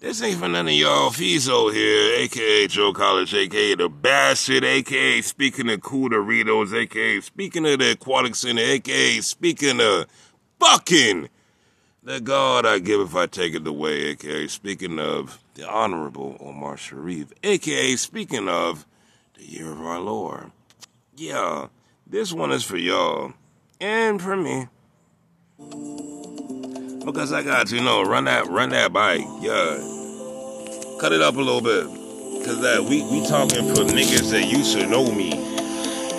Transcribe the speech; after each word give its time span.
This 0.00 0.22
ain't 0.22 0.38
for 0.38 0.46
none 0.46 0.68
of 0.68 0.74
y'all 0.74 1.10
Fizo 1.10 1.72
here, 1.72 2.20
aka 2.20 2.68
Joe 2.68 2.92
College, 2.92 3.34
aka 3.34 3.74
the 3.74 3.88
Bastard, 3.88 4.62
aka 4.62 5.20
speaking 5.22 5.68
of 5.70 5.80
cool 5.80 6.10
Doritos, 6.10 6.72
aka 6.72 7.20
speaking 7.20 7.66
of 7.66 7.80
the 7.80 7.90
Aquatic 7.90 8.36
Center, 8.36 8.62
aka 8.62 9.20
speaking 9.20 9.80
of 9.80 10.06
fucking 10.60 11.28
the 12.04 12.20
God 12.20 12.64
I 12.64 12.78
give 12.78 13.00
if 13.00 13.16
I 13.16 13.26
take 13.26 13.56
it 13.56 13.66
away, 13.66 14.10
aka 14.10 14.46
speaking 14.46 15.00
of 15.00 15.42
the 15.54 15.68
Honorable 15.68 16.36
Omar 16.38 16.76
Sharif, 16.76 17.32
aka 17.42 17.96
speaking 17.96 18.48
of 18.48 18.86
the 19.34 19.44
year 19.44 19.72
of 19.72 19.80
our 19.80 19.98
Lord. 19.98 20.52
Yeah, 21.16 21.70
this 22.06 22.32
one 22.32 22.52
is 22.52 22.62
for 22.62 22.76
y'all 22.76 23.32
and 23.80 24.22
for 24.22 24.36
me. 24.36 24.68
Because 27.04 27.32
I 27.32 27.42
got 27.42 27.68
to, 27.68 27.76
you 27.76 27.82
know, 27.82 28.02
run 28.02 28.24
that 28.24 28.46
run 28.48 28.70
that 28.70 28.92
bike. 28.92 29.24
Yeah. 29.40 29.78
Cut 31.00 31.12
it 31.12 31.22
up 31.22 31.36
a 31.36 31.40
little 31.40 31.60
bit. 31.60 31.86
Cause 32.44 32.60
that 32.62 32.82
we 32.82 33.02
we 33.02 33.26
talking 33.26 33.66
for 33.74 33.82
niggas 33.84 34.30
that 34.30 34.46
used 34.46 34.76
to 34.78 34.86
know 34.86 35.04
me. 35.12 35.30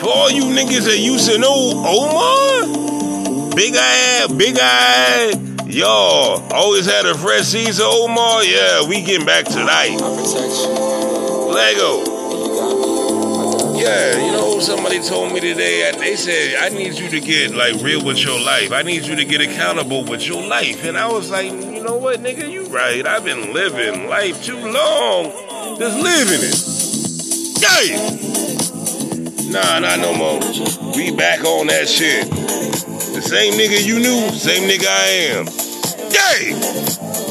For 0.00 0.06
all 0.08 0.30
you 0.30 0.44
niggas 0.44 0.84
that 0.84 0.98
used 0.98 1.28
to 1.30 1.38
know 1.38 1.72
Omar, 1.84 3.54
big 3.54 3.74
eye, 3.76 4.26
big 4.36 4.56
eye, 4.60 5.32
y'all 5.66 6.42
always 6.52 6.86
had 6.86 7.06
a 7.06 7.14
fresh 7.14 7.46
Caesar 7.46 7.84
Omar. 7.84 8.44
Yeah, 8.44 8.88
we 8.88 9.02
getting 9.02 9.26
back 9.26 9.46
tonight. 9.46 9.98
Lego. 11.50 13.17
Yeah, 13.78 14.26
you 14.26 14.32
know, 14.32 14.58
somebody 14.58 15.00
told 15.00 15.32
me 15.32 15.38
today, 15.38 15.90
they 15.96 16.16
said, 16.16 16.56
I 16.60 16.68
need 16.68 16.94
you 16.94 17.08
to 17.10 17.20
get 17.20 17.54
like 17.54 17.80
real 17.80 18.04
with 18.04 18.18
your 18.18 18.40
life. 18.40 18.72
I 18.72 18.82
need 18.82 19.06
you 19.06 19.14
to 19.14 19.24
get 19.24 19.40
accountable 19.40 20.04
with 20.04 20.26
your 20.26 20.42
life. 20.42 20.84
And 20.84 20.98
I 20.98 21.06
was 21.12 21.30
like, 21.30 21.52
you 21.52 21.82
know 21.82 21.96
what, 21.96 22.20
nigga, 22.20 22.50
you 22.50 22.64
right. 22.66 23.06
I've 23.06 23.24
been 23.24 23.52
living 23.52 24.08
life 24.08 24.42
too 24.44 24.58
long. 24.58 25.30
Just 25.78 25.96
living 25.96 26.42
it. 26.42 26.78
Yeah. 27.62 28.28
Nah, 29.52 29.78
not 29.78 30.00
no 30.00 30.12
more. 30.14 30.40
We 30.96 31.14
back 31.14 31.44
on 31.44 31.68
that 31.68 31.88
shit. 31.88 32.28
The 32.28 33.22
same 33.22 33.54
nigga 33.54 33.80
you 33.86 34.00
knew, 34.00 34.30
same 34.32 34.68
nigga 34.68 34.88
I 34.88 35.06
am. 35.38 35.46
Yeah. 36.10 37.27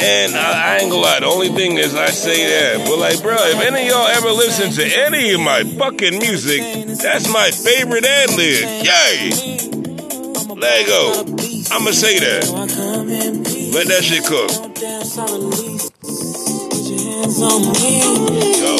And 0.00 0.36
I, 0.36 0.76
I, 0.76 0.78
ain't 0.78 0.90
gonna 0.90 1.02
lie, 1.02 1.20
the 1.20 1.26
only 1.26 1.48
thing 1.48 1.76
is 1.76 1.94
I 1.94 2.06
say 2.06 2.46
that, 2.46 2.86
but 2.86 2.98
like, 2.98 3.20
bro, 3.20 3.34
if 3.36 3.60
any 3.60 3.82
of 3.82 3.88
y'all 3.88 4.06
ever 4.06 4.30
listen 4.30 4.70
to 4.70 4.84
any 4.84 5.32
of 5.32 5.40
my 5.40 5.64
fucking 5.64 6.18
music, 6.18 6.60
that's 7.02 7.28
my 7.32 7.50
favorite 7.50 8.04
ad 8.04 8.30
lib. 8.30 8.86
Yay! 8.86 9.68
Lego. 10.54 11.24
I'ma 11.70 11.90
say 11.90 12.18
that. 12.18 12.48
Let 13.74 13.86
that 13.88 14.02
shit 14.02 14.24
cook. 14.24 14.50
Go. 18.60 18.76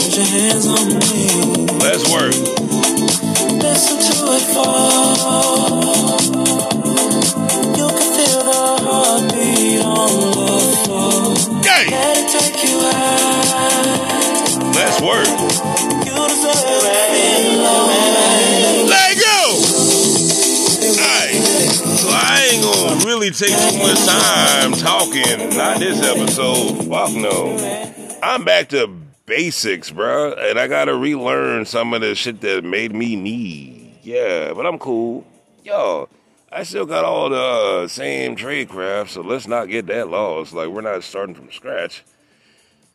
Let's 1.85 2.11
work. 2.13 2.68
Deserve 16.29 16.85
it. 16.85 17.69
Let 18.89 19.17
go. 19.19 19.39
Alright. 20.89 21.43
So 21.99 22.09
I 22.11 22.49
ain't 22.53 22.63
gonna 22.63 23.05
really 23.05 23.31
take 23.31 23.51
too 23.51 23.79
much 23.79 23.99
time 24.07 24.73
talking. 24.73 25.57
Not 25.57 25.79
this 25.79 26.03
episode. 26.03 26.87
Fuck 26.89 27.13
no. 27.13 27.57
I'm 28.23 28.45
back 28.45 28.69
to 28.71 28.89
basics, 29.27 29.91
bro. 29.91 30.33
And 30.33 30.59
I 30.59 30.67
gotta 30.67 30.95
relearn 30.95 31.65
some 31.67 31.95
of 31.95 32.01
the 32.01 32.15
shit 32.15 32.41
that 32.43 32.65
made 32.65 32.95
me 32.95 33.17
need. 33.17 33.99
Yeah, 34.03 34.53
but 34.55 34.67
I'm 34.67 34.79
cool. 34.79 35.27
Yo, 35.65 36.09
I 36.51 36.63
still 36.63 36.87
got 36.87 37.05
all 37.05 37.29
the 37.29 37.37
uh, 37.37 37.89
same 37.89 38.37
trade 38.37 38.71
craft, 38.71 39.11
so 39.11 39.21
let's 39.21 39.47
not 39.47 39.69
get 39.69 39.87
that 39.89 40.09
lost. 40.09 40.55
Like 40.55 40.69
we're 40.69 40.81
not 40.81 41.05
starting 41.05 41.35
from 41.35 41.53
scratch. 41.53 42.05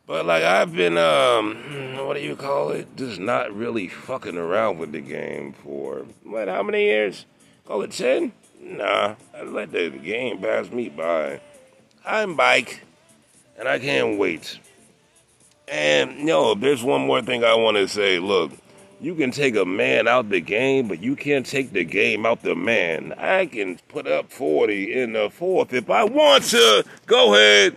But 0.06 0.26
like 0.26 0.42
I've 0.42 0.74
been, 0.74 0.98
um, 0.98 1.96
what 2.06 2.14
do 2.14 2.22
you 2.22 2.36
call 2.36 2.70
it? 2.70 2.94
Just 2.96 3.18
not 3.18 3.54
really 3.54 3.88
fucking 3.88 4.36
around 4.36 4.78
with 4.78 4.92
the 4.92 5.00
game 5.00 5.52
for 5.52 6.04
what? 6.22 6.48
How 6.48 6.62
many 6.62 6.84
years? 6.84 7.24
Call 7.66 7.82
it 7.82 7.92
ten? 7.92 8.32
Nah, 8.60 9.14
I 9.34 9.42
let 9.42 9.72
the 9.72 9.90
game 9.90 10.40
pass 10.40 10.70
me 10.70 10.88
by. 10.88 11.40
I'm 12.04 12.36
bike, 12.36 12.82
and 13.58 13.66
I 13.66 13.78
can't 13.78 14.18
wait. 14.18 14.58
And 15.68 16.24
no, 16.24 16.54
there's 16.54 16.82
one 16.82 17.06
more 17.06 17.22
thing 17.22 17.42
I 17.42 17.54
want 17.54 17.78
to 17.78 17.88
say. 17.88 18.18
Look, 18.18 18.52
you 19.00 19.14
can 19.14 19.30
take 19.30 19.56
a 19.56 19.64
man 19.64 20.06
out 20.06 20.28
the 20.28 20.40
game, 20.40 20.88
but 20.88 21.02
you 21.02 21.16
can't 21.16 21.46
take 21.46 21.72
the 21.72 21.84
game 21.84 22.26
out 22.26 22.42
the 22.42 22.54
man. 22.54 23.14
I 23.16 23.46
can 23.46 23.78
put 23.88 24.06
up 24.06 24.30
40 24.30 24.92
in 24.92 25.14
the 25.14 25.30
fourth 25.30 25.72
if 25.72 25.88
I 25.88 26.04
want 26.04 26.44
to. 26.44 26.84
Go 27.06 27.34
ahead. 27.34 27.76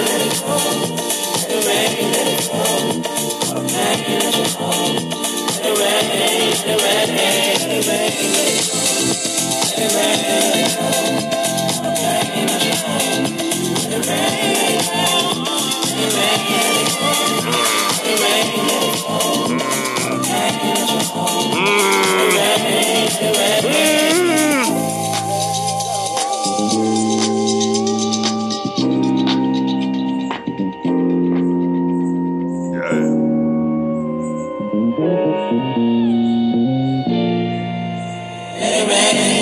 ready 38.88 39.37